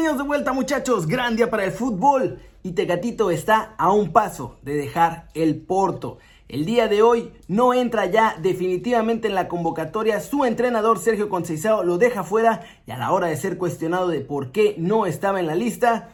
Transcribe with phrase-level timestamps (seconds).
[0.00, 4.56] Bienvenidos de vuelta muchachos, gran día para el fútbol y Tecatito está a un paso
[4.62, 6.16] de dejar el Porto.
[6.48, 11.84] El día de hoy no entra ya definitivamente en la convocatoria, su entrenador Sergio Conceição
[11.84, 15.38] lo deja fuera y a la hora de ser cuestionado de por qué no estaba
[15.38, 16.08] en la lista,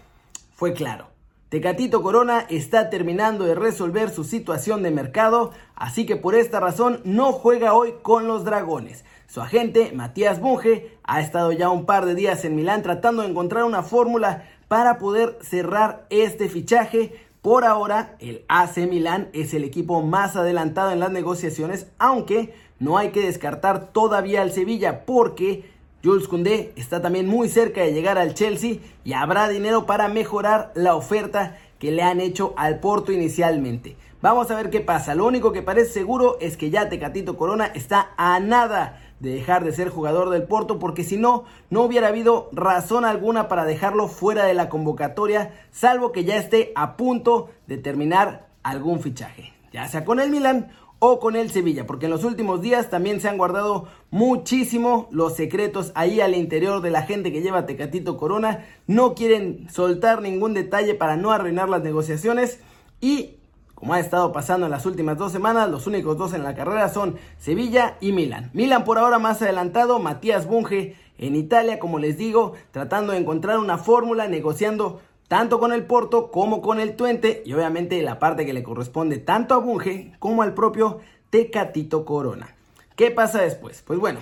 [0.57, 1.16] fue claro.
[1.49, 7.01] Tecatito Corona está terminando de resolver su situación de mercado, así que por esta razón
[7.05, 9.05] no juega hoy con los Dragones.
[9.29, 13.29] Su agente, Matías Bunge, ha estado ya un par de días en Milán tratando de
[13.29, 17.13] encontrar una fórmula para poder cerrar este fichaje.
[17.43, 22.99] Por ahora, el AC Milán es el equipo más adelantado en las negociaciones, aunque no
[22.99, 25.76] hay que descartar todavía al Sevilla porque
[26.07, 30.71] Jules Koundé está también muy cerca de llegar al Chelsea y habrá dinero para mejorar
[30.77, 33.97] la oferta que le han hecho al Porto inicialmente.
[34.23, 35.17] Vamos a ver qué pasa.
[35.17, 39.65] Lo único que parece seguro es que ya Tecatito Corona está a nada de dejar
[39.65, 44.07] de ser jugador del Porto, porque si no, no hubiera habido razón alguna para dejarlo
[44.07, 49.89] fuera de la convocatoria, salvo que ya esté a punto de terminar algún fichaje, ya
[49.89, 53.29] sea con el Milan o con el Sevilla, porque en los últimos días también se
[53.29, 58.65] han guardado muchísimo los secretos ahí al interior de la gente que lleva Tecatito Corona,
[58.87, 62.61] no quieren soltar ningún detalle para no arruinar las negociaciones
[63.01, 63.37] y
[63.75, 66.89] como ha estado pasando en las últimas dos semanas, los únicos dos en la carrera
[66.89, 68.51] son Sevilla y Milan.
[68.55, 73.59] Milan por ahora más adelantado, Matías Bunge en Italia, como les digo, tratando de encontrar
[73.59, 78.47] una fórmula, negociando tanto con el Porto como con el Twente y obviamente la parte
[78.47, 82.55] que le corresponde tanto a Bunge como al propio Tecatito Corona.
[82.95, 83.83] ¿Qué pasa después?
[83.87, 84.21] Pues bueno,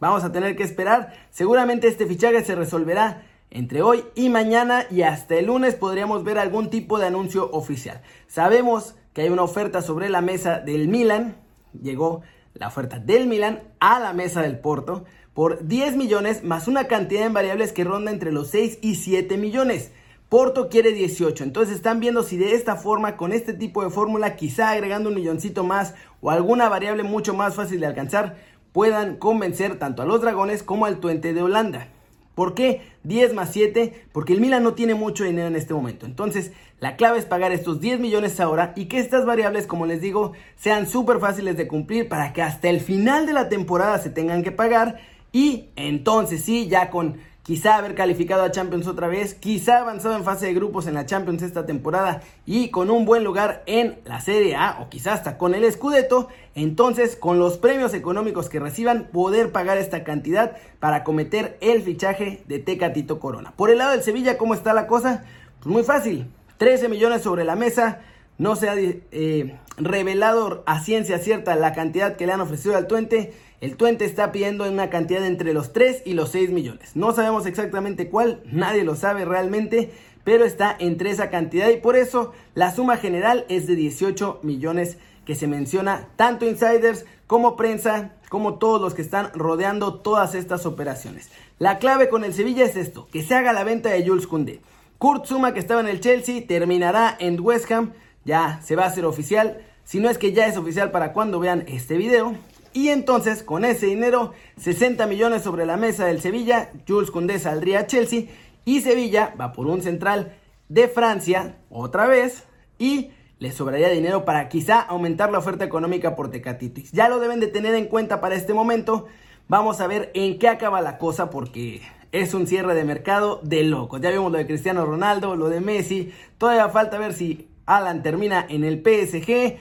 [0.00, 1.14] vamos a tener que esperar.
[1.30, 6.38] Seguramente este fichaje se resolverá entre hoy y mañana y hasta el lunes podríamos ver
[6.38, 8.02] algún tipo de anuncio oficial.
[8.26, 11.36] Sabemos que hay una oferta sobre la mesa del Milan.
[11.80, 12.22] Llegó
[12.54, 17.24] la oferta del Milan a la mesa del Porto por 10 millones más una cantidad
[17.24, 19.92] en variables que ronda entre los 6 y 7 millones.
[20.30, 24.36] Porto quiere 18, entonces están viendo si de esta forma, con este tipo de fórmula,
[24.36, 28.36] quizá agregando un milloncito más o alguna variable mucho más fácil de alcanzar,
[28.70, 31.88] puedan convencer tanto a los dragones como al Tuente de Holanda.
[32.36, 34.06] ¿Por qué 10 más 7?
[34.12, 36.06] Porque el Milan no tiene mucho dinero en este momento.
[36.06, 40.00] Entonces, la clave es pagar estos 10 millones ahora y que estas variables, como les
[40.00, 44.10] digo, sean súper fáciles de cumplir para que hasta el final de la temporada se
[44.10, 45.00] tengan que pagar.
[45.32, 47.18] Y entonces sí, ya con
[47.50, 51.04] quizá haber calificado a Champions otra vez, quizá avanzado en fase de grupos en la
[51.04, 55.36] Champions esta temporada y con un buen lugar en la Serie A o quizá hasta
[55.36, 61.02] con el Scudetto, entonces con los premios económicos que reciban poder pagar esta cantidad para
[61.02, 63.52] cometer el fichaje de Tecatito Corona.
[63.56, 65.24] Por el lado del Sevilla, ¿cómo está la cosa?
[65.58, 67.98] Pues muy fácil, 13 millones sobre la mesa,
[68.40, 72.86] no se ha eh, revelado a ciencia cierta la cantidad que le han ofrecido al
[72.86, 73.34] Tuente.
[73.60, 76.96] El Tuente está pidiendo una cantidad entre los 3 y los 6 millones.
[76.96, 79.92] No sabemos exactamente cuál, nadie lo sabe realmente,
[80.24, 84.96] pero está entre esa cantidad y por eso la suma general es de 18 millones
[85.26, 90.64] que se menciona tanto insiders como prensa, como todos los que están rodeando todas estas
[90.64, 91.28] operaciones.
[91.58, 94.62] La clave con el Sevilla es esto, que se haga la venta de Jules Koundé.
[94.96, 97.92] Kurt Zuma, que estaba en el Chelsea, terminará en West Ham,
[98.24, 101.40] ya se va a hacer oficial, si no es que ya es oficial para cuando
[101.40, 102.34] vean este video.
[102.72, 107.80] Y entonces, con ese dinero, 60 millones sobre la mesa del Sevilla, Jules Koundé saldría
[107.80, 108.26] a Chelsea
[108.64, 110.36] y Sevilla va por un central
[110.68, 112.44] de Francia otra vez
[112.78, 113.10] y
[113.40, 116.92] le sobraría dinero para quizá aumentar la oferta económica por Tecatitis.
[116.92, 119.06] Ya lo deben de tener en cuenta para este momento.
[119.48, 121.82] Vamos a ver en qué acaba la cosa porque
[122.12, 124.00] es un cierre de mercado de locos.
[124.00, 126.12] Ya vimos lo de Cristiano Ronaldo, lo de Messi.
[126.38, 129.58] Todavía falta ver si Alan termina en el PSG.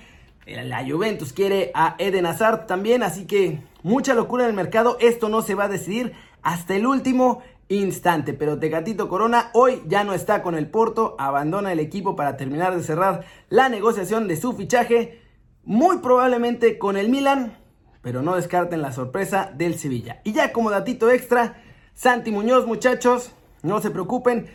[0.47, 4.97] La Juventus quiere a Eden Hazard también, así que mucha locura en el mercado.
[4.99, 8.33] Esto no se va a decidir hasta el último instante.
[8.33, 12.75] Pero Tecatito Corona hoy ya no está con el Porto, abandona el equipo para terminar
[12.75, 15.21] de cerrar la negociación de su fichaje,
[15.63, 17.57] muy probablemente con el Milan,
[18.01, 20.21] pero no descarten la sorpresa del Sevilla.
[20.23, 21.61] Y ya como datito extra,
[21.93, 24.47] Santi Muñoz, muchachos, no se preocupen,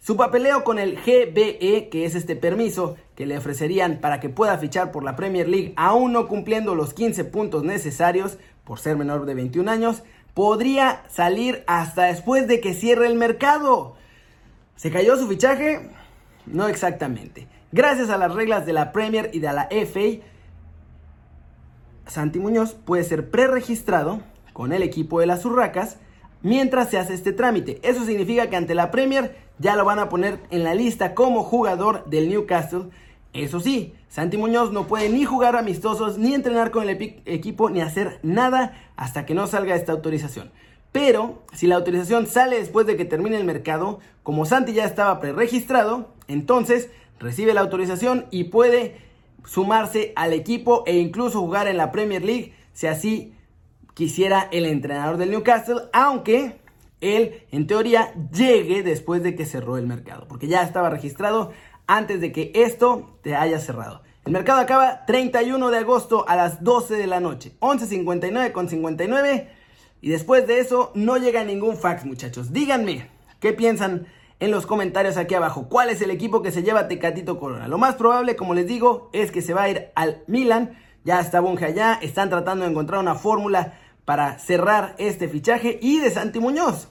[0.00, 4.56] su papeleo con el GBE, que es este permiso que le ofrecerían para que pueda
[4.56, 9.26] fichar por la Premier League, aún no cumpliendo los 15 puntos necesarios por ser menor
[9.26, 10.02] de 21 años,
[10.32, 13.96] podría salir hasta después de que cierre el mercado.
[14.74, 15.90] ¿Se cayó su fichaje?
[16.46, 17.46] No exactamente.
[17.70, 20.24] Gracias a las reglas de la Premier y de la FA,
[22.06, 24.22] Santi Muñoz puede ser preregistrado
[24.54, 25.98] con el equipo de las Urracas
[26.42, 27.80] mientras se hace este trámite.
[27.82, 31.44] Eso significa que ante la Premier ya lo van a poner en la lista como
[31.44, 32.86] jugador del Newcastle.
[33.34, 37.82] Eso sí, Santi Muñoz no puede ni jugar amistosos, ni entrenar con el equipo, ni
[37.82, 40.50] hacer nada hasta que no salga esta autorización.
[40.92, 45.20] Pero si la autorización sale después de que termine el mercado, como Santi ya estaba
[45.20, 46.90] preregistrado, entonces
[47.20, 48.96] recibe la autorización y puede
[49.44, 53.34] sumarse al equipo e incluso jugar en la Premier League si así
[53.94, 56.59] quisiera el entrenador del Newcastle, aunque
[57.00, 61.52] él en teoría llegue después de que cerró el mercado, porque ya estaba registrado
[61.86, 64.02] antes de que esto te haya cerrado.
[64.24, 69.48] El mercado acaba 31 de agosto a las 12 de la noche, 11.59 con 59
[70.02, 72.52] y después de eso no llega ningún fax muchachos.
[72.52, 73.08] Díganme
[73.40, 74.06] qué piensan
[74.38, 75.68] en los comentarios aquí abajo.
[75.68, 77.68] ¿Cuál es el equipo que se lleva Tecatito Corona?
[77.68, 80.78] Lo más probable, como les digo, es que se va a ir al Milan.
[81.04, 83.78] Ya está Bunge allá, están tratando de encontrar una fórmula
[84.10, 85.78] para cerrar este fichaje.
[85.80, 86.88] Y de Santi Muñoz,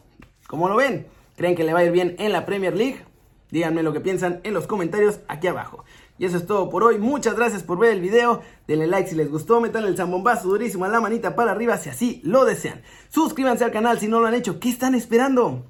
[0.47, 1.05] ¿cómo lo ven?
[1.35, 3.03] ¿Creen que le va a ir bien en la Premier League?
[3.51, 5.83] Díganme lo que piensan en los comentarios aquí abajo.
[6.17, 6.97] Y eso es todo por hoy.
[6.97, 8.41] Muchas gracias por ver el video.
[8.67, 9.59] Denle like si les gustó.
[9.59, 12.83] Metan el zambombazo durísimo a la manita para arriba si así lo desean.
[13.09, 14.61] Suscríbanse al canal si no lo han hecho.
[14.61, 15.65] ¿Qué están esperando?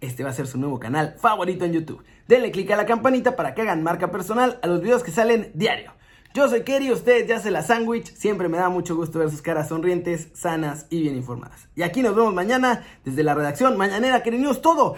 [0.00, 2.02] este va a ser su nuevo canal favorito en YouTube.
[2.26, 5.52] Denle click a la campanita para que hagan marca personal a los videos que salen
[5.54, 5.92] diario.
[6.34, 8.14] Yo soy Kerry, ustedes ya se la sándwich.
[8.14, 11.68] Siempre me da mucho gusto ver sus caras sonrientes, sanas y bien informadas.
[11.76, 14.94] Y aquí nos vemos mañana desde la redacción Mañanera Kerry News Todo.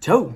[0.00, 0.32] Chau.